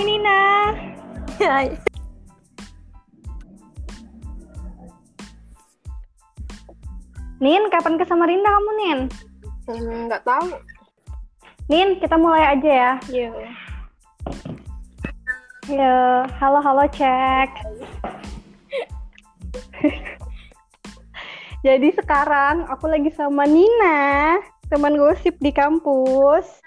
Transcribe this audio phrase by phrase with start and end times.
[0.00, 0.40] Hai Nina.
[1.36, 1.68] Hai.
[7.36, 8.98] Nin, kapan ke Samarinda kamu, Nin?
[10.08, 10.56] Nggak tahu.
[11.68, 12.92] Nin, kita mulai aja ya.
[13.12, 13.28] Iya.
[15.68, 17.52] Yo, halo halo cek.
[21.68, 24.40] Jadi sekarang aku lagi sama Nina,
[24.72, 26.64] teman gosip di kampus.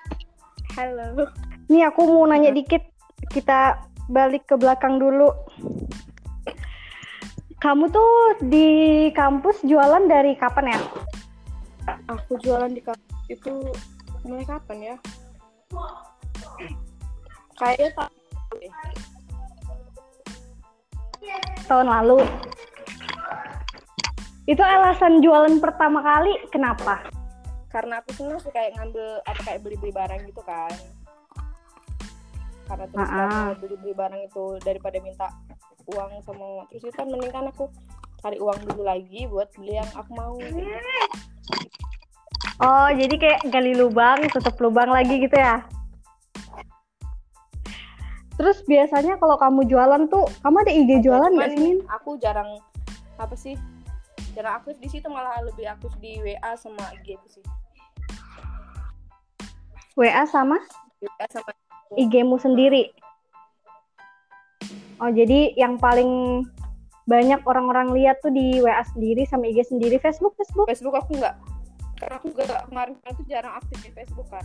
[0.78, 1.34] Halo.
[1.66, 2.93] Nih aku mau nanya dikit,
[3.32, 5.32] kita balik ke belakang dulu.
[7.64, 10.80] Kamu tuh di kampus jualan dari kapan ya?
[12.12, 13.54] Aku jualan di kampus itu
[14.28, 14.96] mulai kapan ya?
[17.56, 18.10] Kayaknya tak
[21.64, 22.20] Tahun lalu.
[24.44, 27.00] Itu alasan jualan pertama kali kenapa?
[27.74, 30.70] karena aku senang sih kayak ngambil apa kayak beli-beli barang gitu kan.
[32.64, 33.18] Karena terus Ah, ah.
[33.18, 35.28] karena beli-beli barang itu daripada minta
[35.84, 37.68] uang sama terus itu kan mending kan aku
[38.24, 40.36] cari uang dulu lagi buat beli yang aku mau.
[42.64, 45.60] Oh, jadi kayak gali lubang, tutup lubang lagi gitu ya?
[48.40, 51.84] Terus biasanya kalau kamu jualan tuh, kamu ada ide jualan nggak sih?
[52.00, 52.64] Aku jarang
[53.20, 53.60] apa sih?
[54.34, 57.44] Jarang aktif di situ malah lebih aktif di WA sama IG aku sih.
[59.94, 60.58] WA sama
[61.04, 61.52] WA sama
[62.00, 62.90] IG-mu sendiri?
[65.04, 66.44] Oh, jadi yang paling
[67.04, 70.72] banyak orang-orang lihat tuh di WA sendiri sama IG sendiri, Facebook, Facebook?
[70.72, 71.36] Facebook aku nggak
[72.04, 74.44] karena aku juga kemarin itu jarang aktif di Facebook kan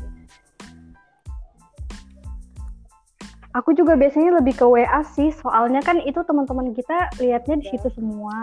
[3.56, 7.88] Aku juga biasanya lebih ke WA sih, soalnya kan itu teman-teman kita lihatnya di situ
[7.96, 8.36] semua.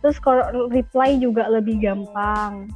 [0.00, 2.70] Terus kalau reply juga lebih gampang.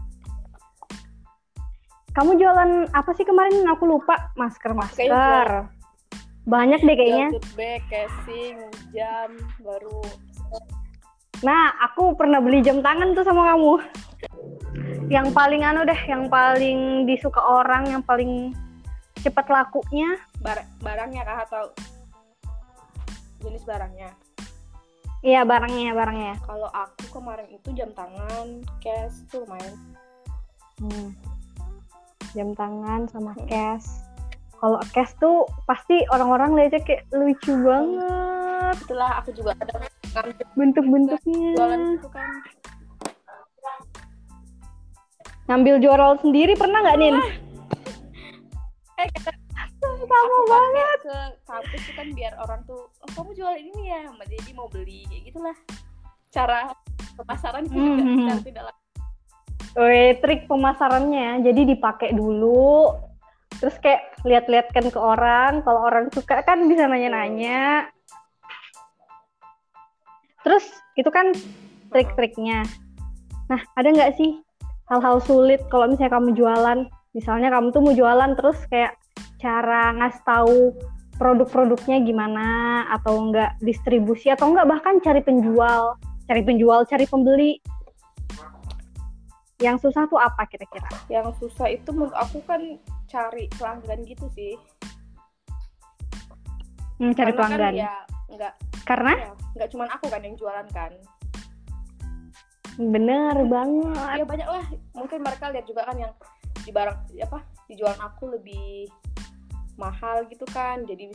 [2.15, 3.67] Kamu jualan apa sih kemarin?
[3.75, 4.31] Aku lupa.
[4.39, 5.03] Masker, masker.
[5.03, 5.67] Kayaknya
[6.45, 7.29] Banyak deh kayaknya.
[7.35, 8.57] Jual tote bag, casing,
[8.95, 9.29] jam
[9.65, 9.99] baru
[11.43, 13.83] Nah, aku pernah beli jam tangan tuh sama kamu.
[15.11, 18.55] Yang paling anu deh, yang paling disuka orang, yang paling
[19.21, 20.21] cepat lakunya.
[20.41, 21.65] bar- barangnya kah atau
[23.41, 24.13] jenis barangnya
[25.25, 26.35] Iya, barangnya, barangnya.
[26.45, 29.73] kalau aku kemarin itu jam tangan cash tuh lumayan
[30.77, 31.17] Hmm.
[32.35, 33.87] Jam tangan sama cash.
[34.55, 39.87] Kalau cash tuh pasti orang-orang lihatnya kayak lucu banget itulah aku juga ada
[40.55, 41.53] bentuk-bentuknya.
[41.55, 42.31] jualan itu kan
[45.45, 45.75] Ngambil
[46.19, 47.17] sendiri pernah nggak Nin?
[48.97, 49.31] eh kata
[49.77, 50.99] Sama aku banget.
[51.03, 55.05] ke kampus tuh kan biar orang tuh oh kamu jual ini ya jadi mau beli
[55.05, 55.57] kayak gitulah
[56.31, 56.73] cara
[57.15, 58.17] pemasaran itu Mhm.
[58.25, 58.84] secara tidak langsung
[59.75, 61.43] Weh, trik pemasarannya.
[61.43, 62.95] Jadi dipakai dulu.
[63.59, 65.67] Terus kayak lihat-lihatkan ke orang.
[65.67, 67.91] Kalau orang suka kan bisa nanya-nanya.
[70.47, 70.63] Terus
[70.95, 71.35] itu kan
[71.91, 72.63] trik-triknya.
[73.51, 74.39] Nah, ada nggak sih
[74.87, 76.79] hal-hal sulit kalau misalnya kamu jualan?
[77.15, 78.95] Misalnya kamu tuh mau jualan terus kayak
[79.43, 80.59] cara ngasih tahu
[81.19, 82.47] produk-produknya gimana
[82.91, 85.95] atau enggak distribusi atau enggak bahkan cari penjual,
[86.27, 87.59] cari penjual, cari pembeli.
[89.65, 90.85] Yang susah tuh apa kira-kira?
[91.09, 92.61] yang susah itu menurut aku kan
[93.07, 94.55] cari pelanggan gitu sih
[96.95, 97.61] Hmm, cari Karena pelanggan.
[97.65, 97.95] kan ya
[98.31, 98.53] nggak
[98.85, 100.93] Karena ya, nggak cuman aku kan yang jualan kan
[102.75, 104.19] bener banget.
[104.19, 106.13] ya banyak lah mungkin mereka lihat juga kan yang
[106.59, 108.91] di barang apa dijualan aku lebih
[109.75, 111.11] mahal gitu kan jadi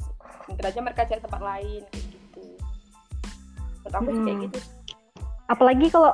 [0.47, 2.45] mungkin aja mereka cari tempat lain kayak gitu
[3.77, 4.45] menurut aku sih kayak Hmm.
[4.47, 4.59] gitu
[5.49, 6.11] Apalagi kalau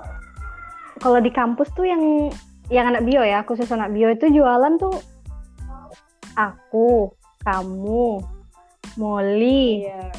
[0.99, 2.31] kalau di kampus tuh yang
[2.71, 4.95] yang anak bio ya, khusus anak bio itu jualan tuh
[6.35, 7.13] aku,
[7.45, 8.19] kamu,
[8.97, 10.11] Molly, iya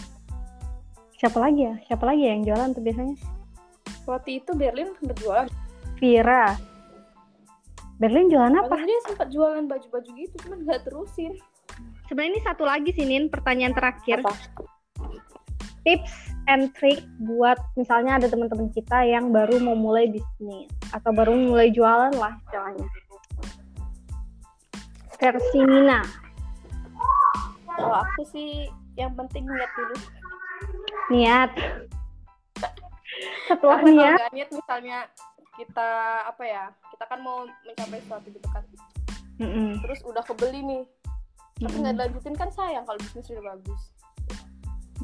[1.17, 1.75] siapa lagi ya?
[1.89, 3.17] Siapa lagi ya yang jualan tuh biasanya?
[4.07, 5.49] waktu itu Berlin sempat jualan
[5.99, 6.55] Vira.
[7.99, 8.79] Berlin jualan apa?
[8.79, 11.34] apa dia sempat jualan baju-baju gitu cuman nggak terusin
[12.07, 14.22] Sebenarnya ini satu lagi sih Nin, pertanyaan terakhir.
[14.22, 14.31] apa
[15.83, 21.34] tips and trick buat misalnya ada teman-teman kita yang baru mau mulai bisnis atau baru
[21.34, 22.87] mulai jualan lah istilahnya.
[25.16, 26.01] Versi Nina.
[27.77, 29.97] kalau aku sih yang penting niat dulu
[31.13, 31.51] Niat.
[33.47, 34.98] Setelah Karena kalau niat, nggak niat misalnya
[35.57, 35.89] kita
[36.28, 38.63] apa ya kita kan mau mencapai sesuatu gitu kan
[39.41, 39.81] Mm-mm.
[39.84, 40.83] terus udah kebeli nih
[41.57, 43.83] tapi nggak dilanjutin kan sayang kalau bisnis sudah bagus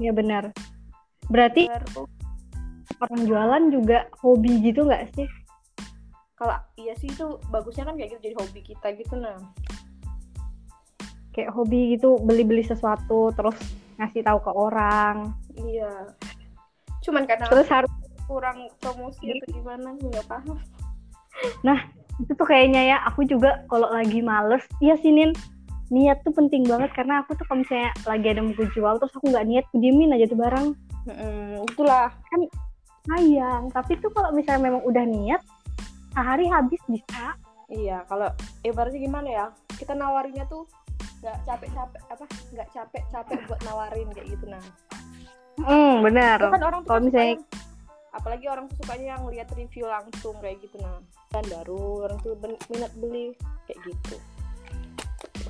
[0.01, 0.53] ya benar.
[1.33, 1.73] Berarti
[3.01, 5.27] orang jualan juga hobi gitu nggak sih?
[6.43, 9.39] kalau iya sih itu bagusnya kan kayak gitu jadi hobi kita gitu nah.
[11.31, 13.55] kayak hobi gitu beli-beli sesuatu terus
[13.97, 15.33] ngasih tahu ke orang.
[15.55, 16.13] Iya.
[17.07, 17.93] Cuman karena terus harus
[18.27, 20.59] kurang promosi atau gimana nggak paham.
[22.21, 25.33] Itu tuh kayaknya ya aku juga kalau lagi males iya sinin
[25.89, 29.27] niat tuh penting banget karena aku tuh kalau misalnya lagi ada mau jual terus aku
[29.33, 30.77] nggak niat aku diemin aja tuh barang
[31.07, 32.11] Mm-mm, itulah.
[33.03, 35.43] Sayang tapi tuh kalau misalnya memang udah niat
[36.15, 37.35] sehari habis bisa.
[37.67, 38.31] Iya kalau
[38.63, 40.69] ibaratnya gimana ya kita nawarinnya tuh
[41.19, 44.63] nggak capek-capek apa nggak capek-capek buat nawarin kayak gitu nah.
[45.59, 46.39] Hmm benar.
[46.47, 47.47] Kan orang kalau kan misalnya- yang-
[48.13, 51.03] apalagi orang tuh sukanya yang lihat review langsung kayak gitu nah.
[51.35, 52.39] Kan baru orang tuh
[52.71, 53.35] minat beli
[53.67, 54.15] kayak gitu.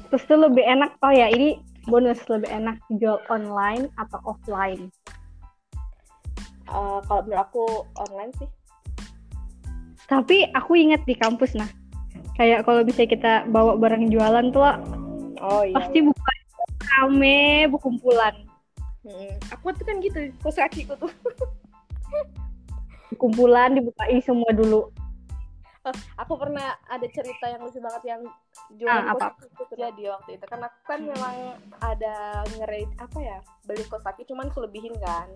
[0.08, 4.88] Terus tuh lebih enak oh ya ini bonus lebih enak jual online atau offline
[6.68, 7.64] Eh, kalau menurut aku
[7.98, 8.48] online sih.
[10.06, 11.68] Tapi aku ingat di kampus nah.
[12.36, 14.64] Kayak kalau bisa kita bawa barang jualan tuh
[15.42, 16.32] oh iya pasti buka
[16.96, 18.34] rame berkumpulan.
[19.02, 19.34] Mm-mm.
[19.50, 21.10] aku tuh kan gitu kos kakiku tuh.
[23.20, 24.88] Kumpulan dibukain semua dulu.
[26.14, 29.34] Aku pernah ada cerita yang lucu banget yang Ah, jualan apa?
[29.34, 30.44] kos kaki itu terjadi waktu itu.
[30.46, 31.34] Karena aku kan memang
[31.82, 32.14] ada
[32.54, 35.26] ngerate apa ya beli kos kaki cuman kelebihin kan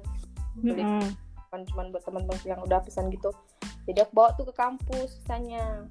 [0.60, 1.06] beli Mm-mm.
[1.46, 3.30] bukan cuman buat teman-teman yang udah pesan gitu.
[3.86, 5.86] Jadi aku bawa tuh ke kampus sisanya.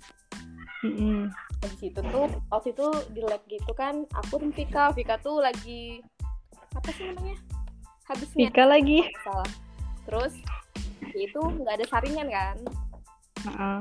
[0.83, 1.31] Mm-mm.
[1.31, 4.91] Nah, di situ tuh waktu itu di lab gitu kan aku dan Vika.
[4.91, 6.03] Vika tuh lagi
[6.75, 7.37] apa sih namanya?
[8.05, 8.51] Habisnya.
[8.51, 8.99] Vika lagi.
[9.23, 9.49] Salah.
[10.05, 10.33] Terus
[11.15, 12.57] itu nggak ada saringan kan?
[13.45, 13.79] Heeh.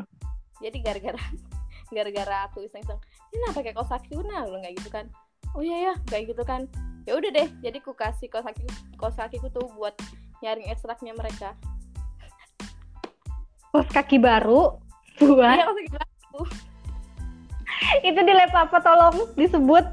[0.61, 1.21] jadi gara-gara
[1.97, 3.01] gara-gara aku iseng-iseng
[3.33, 5.11] ini pakai kaos kaki nah lu nggak gitu kan.
[5.53, 6.71] Oh iya ya kayak gitu kan.
[7.05, 9.93] Ya udah deh jadi ku kasih kaos kakiku tuh buat
[10.45, 11.57] nyaring ekstraknya mereka.
[13.73, 14.77] Kos kaki baru
[15.23, 16.41] buat iya kaki baru.
[18.03, 19.85] itu di lab apa tolong disebut?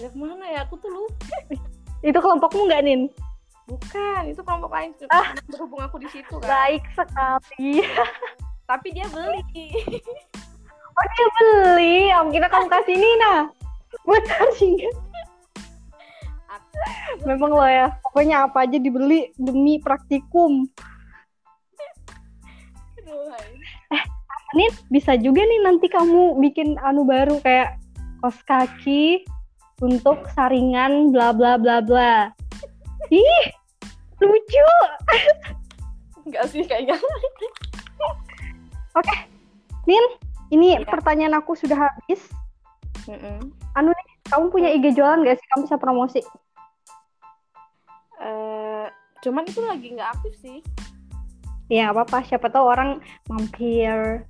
[0.00, 0.64] Lab mana ya?
[0.64, 1.36] Aku tuh lupa.
[2.00, 3.12] Itu kelompokmu nggak nin?
[3.68, 4.90] Bukan itu kelompok lain.
[5.12, 5.36] Ah.
[5.46, 6.48] berhubung aku di situ kan.
[6.50, 7.86] Baik sekali.
[8.70, 9.70] Tapi dia beli.
[10.92, 12.10] Oh dia beli?
[12.10, 13.34] Om kita kamu kasih Nina.
[14.02, 14.76] Buat charging
[17.28, 17.94] memang lo ya.
[18.02, 20.66] Pokoknya apa aja dibeli demi praktikum.
[23.06, 24.00] Hai.
[24.52, 27.80] Nin bisa juga nih nanti kamu bikin anu baru kayak
[28.20, 29.24] kos kaki
[29.80, 32.28] untuk saringan bla bla bla bla.
[33.08, 33.44] Ih
[34.20, 34.68] lucu.
[36.28, 36.94] Enggak sih kayaknya
[39.88, 40.04] Nin
[40.52, 40.86] ini Iya.
[40.86, 42.20] pertanyaan aku sudah habis.
[43.08, 43.50] Mm-mm.
[44.30, 45.46] kamu punya IG jualan gak sih?
[45.52, 46.20] Kamu bisa promosi
[48.22, 48.86] Eh,
[49.26, 50.58] cuman itu lagi nggak aktif sih.
[51.66, 52.18] Ya nggak apa-apa.
[52.26, 54.22] Siapa tahu orang mampir.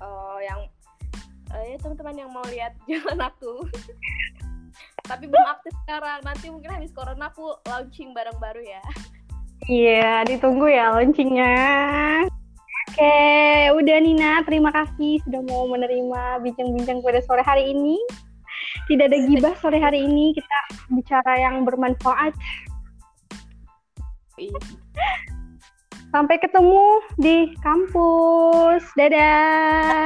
[0.00, 0.60] Eh, yang
[1.52, 3.68] eh, ya teman-teman yang mau lihat jalan aku.
[5.04, 6.24] Tapi belum aktif sekarang.
[6.24, 8.82] Nanti mungkin habis corona aku launching barang baru ya.
[9.66, 11.54] Iya, ditunggu ya launchingnya.
[12.86, 13.18] Oke,
[13.76, 17.98] udah Nina, terima kasih sudah mau menerima bincang-bincang pada sore hari ini.
[18.86, 20.58] Tidak ada gibah sore hari ini, kita
[20.94, 22.32] bicara yang bermanfaat.
[24.36, 24.60] Iya.
[26.12, 28.84] Sampai ketemu di kampus.
[28.92, 30.04] Dadah.